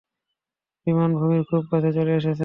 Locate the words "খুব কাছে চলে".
1.49-2.11